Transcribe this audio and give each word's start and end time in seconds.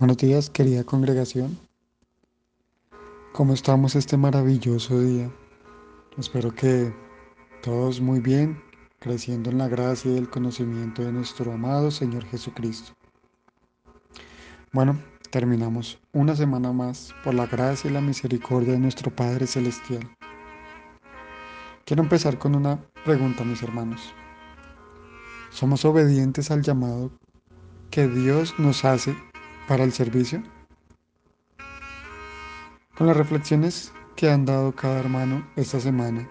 Buenos 0.00 0.16
días, 0.16 0.48
querida 0.48 0.82
congregación. 0.82 1.58
¿Cómo 3.34 3.52
estamos 3.52 3.94
este 3.96 4.16
maravilloso 4.16 4.98
día? 4.98 5.30
Espero 6.16 6.54
que 6.54 6.90
todos 7.62 8.00
muy 8.00 8.20
bien, 8.20 8.62
creciendo 8.98 9.50
en 9.50 9.58
la 9.58 9.68
gracia 9.68 10.10
y 10.10 10.16
el 10.16 10.30
conocimiento 10.30 11.02
de 11.02 11.12
nuestro 11.12 11.52
amado 11.52 11.90
Señor 11.90 12.24
Jesucristo. 12.24 12.94
Bueno, 14.72 14.98
terminamos 15.30 15.98
una 16.14 16.34
semana 16.34 16.72
más 16.72 17.14
por 17.22 17.34
la 17.34 17.44
gracia 17.44 17.90
y 17.90 17.92
la 17.92 18.00
misericordia 18.00 18.72
de 18.72 18.78
nuestro 18.78 19.14
Padre 19.14 19.46
Celestial. 19.46 20.16
Quiero 21.84 22.02
empezar 22.02 22.38
con 22.38 22.54
una 22.56 22.82
pregunta, 23.04 23.44
mis 23.44 23.62
hermanos. 23.62 24.00
¿Somos 25.50 25.84
obedientes 25.84 26.50
al 26.50 26.62
llamado 26.62 27.10
que 27.90 28.08
Dios 28.08 28.54
nos 28.58 28.86
hace 28.86 29.14
para 29.70 29.84
el 29.84 29.92
servicio? 29.92 30.42
Con 32.96 33.06
las 33.06 33.16
reflexiones 33.16 33.92
que 34.16 34.28
han 34.28 34.44
dado 34.44 34.72
cada 34.72 34.98
hermano 34.98 35.46
esta 35.54 35.78
semana, 35.78 36.28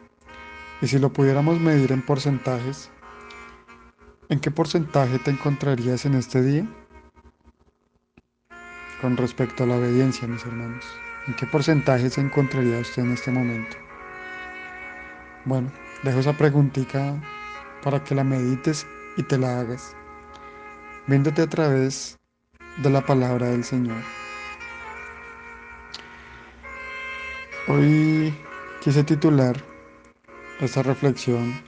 y 0.82 0.88
si 0.88 1.00
lo 1.00 1.13
pudiéramos 1.13 1.58
medir 1.62 1.94
en 1.94 2.02
porcentajes, 2.02 2.91
¿en 4.27 4.41
qué 4.41 4.52
porcentaje 4.52 5.20
te 5.20 5.32
encontrarías 5.32 6.05
en 6.05 6.16
este 6.16 6.41
día? 6.41 6.68
Con 8.99 9.16
respecto 9.16 9.63
a 9.63 9.68
la 9.68 9.77
obediencia, 9.77 10.27
mis 10.27 10.46
hermanos, 10.46 10.84
¿en 11.27 11.34
qué 11.35 11.46
porcentaje 11.46 12.10
se 12.10 12.20
encontraría 12.20 12.80
usted 12.80 13.04
en 13.04 13.13
este 13.13 13.32
momento? 13.32 13.77
Bueno, 15.46 15.71
dejo 16.04 16.20
esa 16.20 16.34
preguntita 16.34 17.16
para 17.85 18.04
que 18.04 18.16
la 18.16 18.26
medites 18.26 18.85
y 19.16 19.24
te 19.24 19.38
la 19.38 19.62
hagas, 19.62 19.96
viéndote 21.08 21.44
a 21.44 21.48
través 21.48 22.19
de 22.80 22.90
la 22.90 23.02
palabra 23.02 23.48
del 23.48 23.64
Señor. 23.64 24.02
Hoy 27.68 28.34
quise 28.82 29.04
titular 29.04 29.55
esta 30.62 30.82
reflexión 30.84 31.62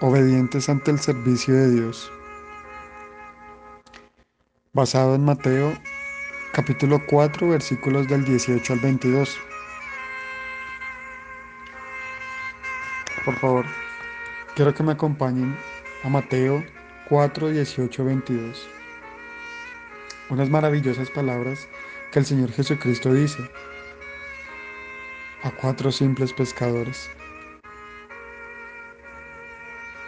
Obedientes 0.00 0.68
ante 0.68 0.90
el 0.90 0.98
servicio 0.98 1.54
de 1.54 1.70
Dios, 1.70 2.10
basado 4.72 5.14
en 5.14 5.24
Mateo 5.24 5.74
capítulo 6.52 7.00
4 7.06 7.48
versículos 7.48 8.08
del 8.08 8.24
18 8.24 8.72
al 8.72 8.80
22. 8.80 9.38
Por 13.24 13.36
favor, 13.36 13.66
quiero 14.56 14.74
que 14.74 14.82
me 14.82 14.92
acompañen 14.92 15.56
a 16.02 16.08
Mateo 16.08 16.64
4, 17.08 17.50
18, 17.50 18.04
22 18.04 18.79
unas 20.30 20.48
maravillosas 20.48 21.10
palabras 21.10 21.68
que 22.12 22.20
el 22.20 22.24
Señor 22.24 22.52
Jesucristo 22.52 23.12
dice 23.12 23.50
a 25.42 25.50
cuatro 25.50 25.90
simples 25.90 26.32
pescadores. 26.32 27.10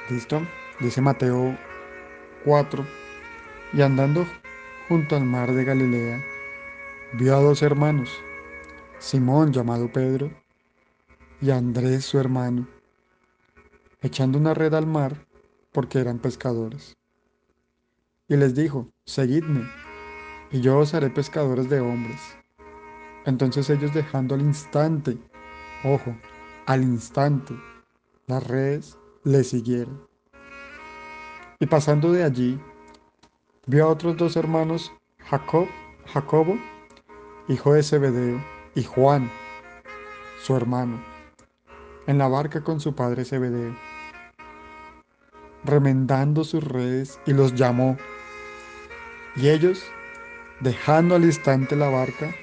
¿Listo? 0.08 0.46
Dice 0.80 1.00
Mateo 1.00 1.56
4, 2.44 2.86
y 3.72 3.82
andando 3.82 4.26
junto 4.88 5.16
al 5.16 5.24
mar 5.24 5.52
de 5.52 5.64
Galilea, 5.64 6.22
vio 7.14 7.36
a 7.36 7.40
dos 7.40 7.62
hermanos, 7.62 8.10
Simón 8.98 9.52
llamado 9.52 9.90
Pedro 9.92 10.30
y 11.40 11.50
Andrés 11.50 12.04
su 12.04 12.18
hermano, 12.18 12.68
echando 14.00 14.38
una 14.38 14.54
red 14.54 14.74
al 14.74 14.86
mar 14.86 15.26
porque 15.72 15.98
eran 15.98 16.18
pescadores. 16.18 16.96
Y 18.28 18.36
les 18.36 18.54
dijo, 18.54 18.88
seguidme 19.04 19.68
y 20.52 20.60
yo 20.60 20.78
os 20.78 20.92
haré 20.94 21.08
pescadores 21.10 21.68
de 21.68 21.80
hombres. 21.80 22.20
Entonces 23.24 23.70
ellos 23.70 23.94
dejando 23.94 24.34
al 24.34 24.42
instante, 24.42 25.16
ojo, 25.82 26.14
al 26.66 26.82
instante, 26.82 27.54
las 28.26 28.46
redes 28.46 28.98
le 29.24 29.42
siguieron. 29.44 30.06
Y 31.58 31.66
pasando 31.66 32.12
de 32.12 32.24
allí, 32.24 32.60
vio 33.66 33.86
a 33.86 33.88
otros 33.88 34.16
dos 34.16 34.36
hermanos, 34.36 34.92
Jacob, 35.18 35.68
Jacobo, 36.06 36.58
hijo 37.48 37.72
de 37.72 37.82
Zebedeo, 37.82 38.44
y 38.74 38.82
Juan, 38.82 39.30
su 40.42 40.56
hermano, 40.56 41.02
en 42.06 42.18
la 42.18 42.28
barca 42.28 42.64
con 42.64 42.80
su 42.80 42.94
padre 42.94 43.24
Zebedeo, 43.24 43.76
remendando 45.64 46.42
sus 46.42 46.64
redes, 46.64 47.20
y 47.26 47.32
los 47.32 47.54
llamó. 47.54 47.96
Y 49.36 49.48
ellos, 49.48 49.84
dejando 50.62 51.16
al 51.16 51.24
instante 51.24 51.74
la 51.76 51.88
barca, 51.88 52.34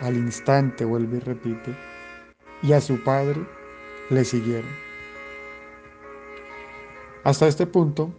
al 0.00 0.16
instante 0.16 0.84
vuelve 0.84 1.18
y 1.18 1.20
repite, 1.20 1.74
y 2.62 2.72
a 2.72 2.80
su 2.80 3.02
padre 3.02 3.40
le 4.10 4.24
siguieron. 4.24 4.70
Hasta 7.24 7.46
este 7.46 7.66
punto, 7.66 8.12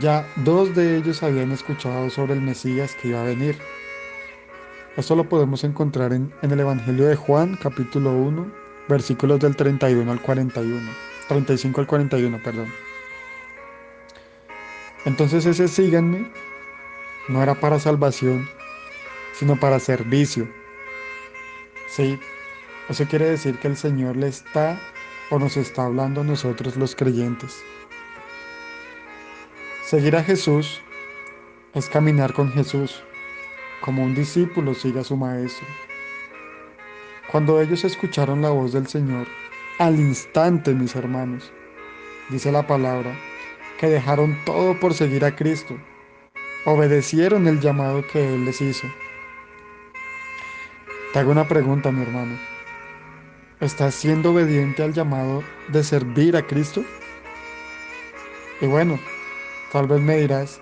ya 0.00 0.26
dos 0.36 0.74
de 0.74 0.96
ellos 0.96 1.22
habían 1.22 1.52
escuchado 1.52 2.10
sobre 2.10 2.34
el 2.34 2.40
Mesías 2.40 2.96
que 3.00 3.08
iba 3.08 3.20
a 3.20 3.26
venir. 3.26 3.56
Esto 4.96 5.14
lo 5.14 5.28
podemos 5.28 5.62
encontrar 5.64 6.12
en, 6.12 6.32
en 6.42 6.50
el 6.50 6.60
Evangelio 6.60 7.06
de 7.06 7.16
Juan, 7.16 7.56
capítulo 7.62 8.12
1, 8.12 8.52
versículos 8.88 9.38
del 9.40 9.54
31 9.54 10.10
al 10.10 10.20
41, 10.20 10.90
35 11.28 11.80
al 11.80 11.86
41, 11.86 12.42
perdón. 12.42 12.72
Entonces 15.04 15.46
ese 15.46 15.68
síganme 15.68 16.30
no 17.28 17.42
era 17.42 17.54
para 17.54 17.78
salvación, 17.78 18.48
sino 19.32 19.58
para 19.58 19.78
servicio. 19.78 20.48
Sí, 21.88 22.18
eso 22.88 23.04
quiere 23.06 23.30
decir 23.30 23.58
que 23.58 23.68
el 23.68 23.76
Señor 23.76 24.16
le 24.16 24.28
está 24.28 24.80
o 25.30 25.38
nos 25.38 25.56
está 25.56 25.84
hablando 25.84 26.22
a 26.22 26.24
nosotros 26.24 26.76
los 26.76 26.96
creyentes. 26.96 27.62
Seguir 29.84 30.16
a 30.16 30.24
Jesús 30.24 30.80
es 31.74 31.88
caminar 31.88 32.32
con 32.32 32.50
Jesús, 32.52 33.02
como 33.80 34.02
un 34.02 34.14
discípulo 34.14 34.74
sigue 34.74 35.00
a 35.00 35.04
su 35.04 35.16
maestro. 35.16 35.66
Cuando 37.30 37.60
ellos 37.60 37.84
escucharon 37.84 38.42
la 38.42 38.50
voz 38.50 38.72
del 38.72 38.86
Señor, 38.88 39.26
al 39.78 39.98
instante, 39.98 40.74
mis 40.74 40.96
hermanos, 40.96 41.50
dice 42.30 42.52
la 42.52 42.66
palabra, 42.66 43.16
que 43.78 43.88
dejaron 43.88 44.38
todo 44.44 44.78
por 44.78 44.92
seguir 44.92 45.24
a 45.24 45.34
Cristo 45.34 45.78
obedecieron 46.64 47.46
el 47.46 47.60
llamado 47.60 48.06
que 48.06 48.34
Él 48.34 48.44
les 48.44 48.60
hizo. 48.60 48.86
Te 51.12 51.18
hago 51.18 51.32
una 51.32 51.48
pregunta, 51.48 51.90
mi 51.90 52.02
hermano. 52.02 52.38
¿Estás 53.60 53.94
siendo 53.94 54.32
obediente 54.32 54.82
al 54.82 54.92
llamado 54.92 55.42
de 55.68 55.84
servir 55.84 56.36
a 56.36 56.46
Cristo? 56.46 56.84
Y 58.60 58.66
bueno, 58.66 58.98
tal 59.72 59.86
vez 59.86 60.00
me 60.00 60.16
dirás, 60.16 60.60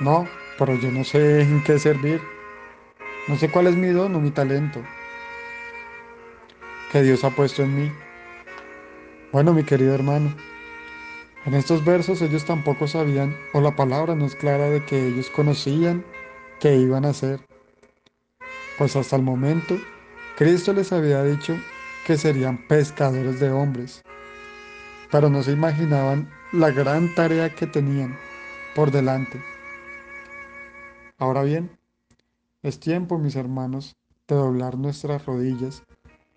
no, 0.00 0.28
pero 0.58 0.74
yo 0.74 0.90
no 0.90 1.04
sé 1.04 1.42
en 1.42 1.62
qué 1.64 1.78
servir. 1.78 2.20
No 3.28 3.36
sé 3.36 3.50
cuál 3.50 3.68
es 3.68 3.76
mi 3.76 3.88
don 3.88 4.14
o 4.14 4.20
mi 4.20 4.30
talento 4.30 4.82
que 6.90 7.02
Dios 7.02 7.24
ha 7.24 7.30
puesto 7.30 7.62
en 7.62 7.74
mí. 7.74 7.92
Bueno, 9.32 9.54
mi 9.54 9.64
querido 9.64 9.94
hermano, 9.94 10.34
en 11.44 11.54
estos 11.54 11.84
versos 11.84 12.22
ellos 12.22 12.44
tampoco 12.44 12.86
sabían, 12.86 13.36
o 13.52 13.60
la 13.60 13.74
palabra 13.74 14.14
no 14.14 14.26
es 14.26 14.36
clara 14.36 14.70
de 14.70 14.84
que 14.84 15.08
ellos 15.08 15.28
conocían 15.30 16.04
que 16.60 16.76
iban 16.76 17.04
a 17.04 17.12
ser. 17.12 17.40
Pues 18.78 18.94
hasta 18.96 19.16
el 19.16 19.22
momento, 19.22 19.76
Cristo 20.36 20.72
les 20.72 20.92
había 20.92 21.24
dicho 21.24 21.56
que 22.06 22.16
serían 22.16 22.66
pescadores 22.68 23.40
de 23.40 23.50
hombres, 23.50 24.02
pero 25.10 25.28
no 25.28 25.42
se 25.42 25.52
imaginaban 25.52 26.30
la 26.52 26.70
gran 26.70 27.14
tarea 27.14 27.54
que 27.54 27.66
tenían 27.66 28.16
por 28.74 28.90
delante. 28.90 29.42
Ahora 31.18 31.42
bien, 31.42 31.76
es 32.62 32.78
tiempo, 32.80 33.18
mis 33.18 33.36
hermanos, 33.36 33.96
de 34.28 34.36
doblar 34.36 34.78
nuestras 34.78 35.26
rodillas 35.26 35.82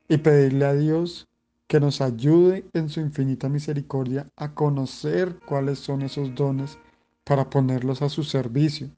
y 0.07 0.18
pedirle 0.18 0.65
a 0.65 0.74
Dios 0.74 1.27
que 1.67 1.79
nos 1.79 2.01
ayude 2.01 2.65
en 2.73 2.89
su 2.89 3.00
infinita 3.00 3.50
misericordia 3.50 4.29
a 4.35 4.53
conocer 4.53 5.39
cuáles 5.45 5.79
son 5.79 6.01
esos 6.03 6.35
dones 6.35 6.77
para 7.23 7.50
ponerlos 7.50 8.01
a 8.01 8.09
su 8.09 8.23
servicio. 8.23 8.89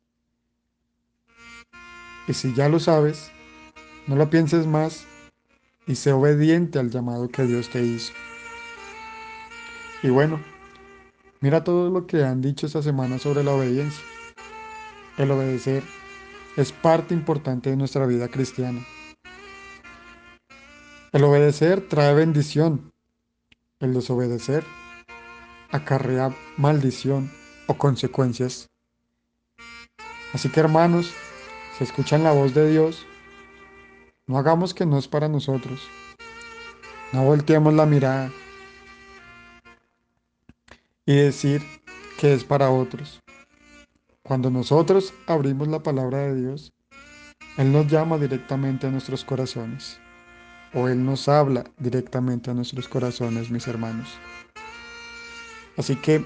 Y 2.27 2.33
si 2.33 2.53
ya 2.53 2.67
lo 2.67 2.79
sabes, 2.79 3.31
no 4.05 4.15
lo 4.15 4.29
pienses 4.29 4.67
más 4.67 5.05
y 5.87 5.95
sé 5.95 6.11
obediente 6.11 6.77
al 6.77 6.89
llamado 6.89 7.29
que 7.29 7.43
Dios 7.43 7.69
te 7.69 7.81
hizo. 7.81 8.11
Y 10.03 10.09
bueno, 10.09 10.41
mira 11.39 11.63
todo 11.63 11.89
lo 11.89 12.05
que 12.05 12.23
han 12.23 12.41
dicho 12.41 12.67
esta 12.67 12.81
semana 12.81 13.17
sobre 13.17 13.43
la 13.43 13.53
obediencia. 13.53 14.03
El 15.17 15.31
obedecer 15.31 15.83
es 16.57 16.73
parte 16.73 17.13
importante 17.13 17.69
de 17.69 17.77
nuestra 17.77 18.05
vida 18.05 18.27
cristiana. 18.27 18.85
El 21.17 21.23
obedecer 21.23 21.81
trae 21.89 22.13
bendición. 22.13 22.93
El 23.79 23.95
desobedecer 23.95 24.63
acarrea 25.71 26.37
maldición 26.57 27.31
o 27.65 27.75
consecuencias. 27.75 28.69
Así 30.31 30.47
que 30.49 30.59
hermanos, 30.59 31.11
si 31.75 31.85
escuchan 31.85 32.23
la 32.23 32.33
voz 32.33 32.53
de 32.53 32.69
Dios, 32.69 33.03
no 34.27 34.37
hagamos 34.37 34.75
que 34.75 34.85
no 34.85 34.99
es 34.99 35.07
para 35.07 35.27
nosotros. 35.27 35.81
No 37.11 37.23
volteemos 37.23 37.73
la 37.73 37.87
mirada 37.87 38.31
y 41.03 41.15
decir 41.15 41.63
que 42.19 42.35
es 42.35 42.43
para 42.43 42.69
otros. 42.69 43.23
Cuando 44.21 44.51
nosotros 44.51 45.15
abrimos 45.25 45.67
la 45.67 45.81
palabra 45.81 46.19
de 46.19 46.35
Dios, 46.35 46.73
Él 47.57 47.71
nos 47.71 47.87
llama 47.87 48.19
directamente 48.19 48.85
a 48.85 48.91
nuestros 48.91 49.25
corazones. 49.25 49.99
O 50.73 50.87
Él 50.87 51.03
nos 51.03 51.27
habla 51.27 51.63
directamente 51.77 52.51
a 52.51 52.53
nuestros 52.53 52.87
corazones, 52.87 53.49
mis 53.49 53.67
hermanos. 53.67 54.09
Así 55.77 55.95
que 55.95 56.25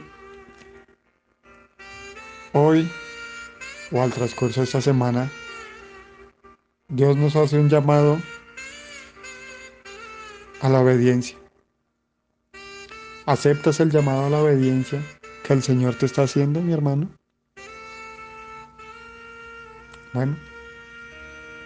hoy 2.54 2.90
o 3.92 4.02
al 4.02 4.12
transcurso 4.12 4.62
de 4.62 4.66
esta 4.66 4.82
semana, 4.82 5.30
Dios 6.88 7.18
nos 7.18 7.36
hace 7.36 7.60
un 7.60 7.70
llamado 7.70 8.20
a 10.62 10.70
la 10.70 10.80
obediencia. 10.80 11.38
¿Aceptas 13.26 13.80
el 13.80 13.92
llamado 13.92 14.26
a 14.26 14.30
la 14.30 14.42
obediencia 14.42 15.02
que 15.44 15.54
el 15.54 15.62
Señor 15.62 15.96
te 15.96 16.06
está 16.06 16.24
haciendo, 16.24 16.62
mi 16.62 16.74
hermano? 16.74 17.10
Bueno, 20.14 20.36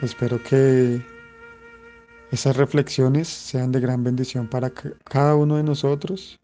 espero 0.02 0.42
que 0.44 1.02
esas 2.32 2.58
reflexiones 2.58 3.28
sean 3.28 3.72
de 3.72 3.80
gran 3.80 4.04
bendición 4.04 4.48
para 4.48 4.72
cada 4.72 5.36
uno 5.36 5.58
de 5.58 5.64
nosotros 5.64 6.40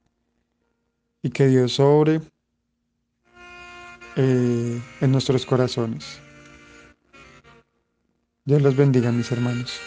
y 1.21 1.29
que 1.29 1.47
Dios 1.47 1.73
sobre 1.73 2.21
eh, 4.15 4.81
en 5.01 5.11
nuestros 5.11 5.45
corazones. 5.45 6.19
Dios 8.45 8.61
los 8.61 8.75
bendiga, 8.75 9.11
mis 9.11 9.31
hermanos. 9.31 9.79